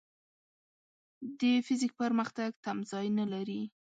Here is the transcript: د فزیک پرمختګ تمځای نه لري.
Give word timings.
د 1.39 1.41
فزیک 1.65 1.91
پرمختګ 2.01 2.49
تمځای 2.63 3.07
نه 3.19 3.25
لري. 3.33 3.61